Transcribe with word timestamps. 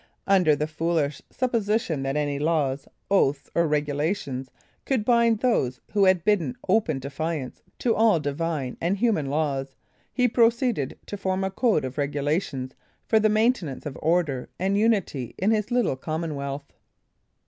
Under 0.25 0.55
the 0.55 0.65
foolish 0.65 1.21
supposition 1.29 2.01
that 2.01 2.17
any 2.17 2.39
laws, 2.39 2.87
oaths 3.11 3.51
or 3.53 3.67
regulations, 3.67 4.49
could 4.83 5.05
bind 5.05 5.37
those 5.41 5.79
who 5.91 6.05
had 6.05 6.23
bidden 6.23 6.57
open 6.67 6.97
defiance 6.97 7.61
to 7.77 7.93
all 7.93 8.19
divine 8.19 8.77
and 8.81 8.97
human 8.97 9.27
laws, 9.27 9.75
he 10.11 10.27
proceeded 10.27 10.97
to 11.05 11.17
form 11.17 11.43
a 11.43 11.51
code 11.51 11.85
of 11.85 11.99
regulations 11.99 12.73
for 13.05 13.19
the 13.19 13.29
maintenance 13.29 13.85
of 13.85 13.95
order 14.01 14.49
and 14.57 14.75
unity 14.75 15.35
in 15.37 15.51
his 15.51 15.69
little 15.69 15.95
commonwealth. 15.95 16.73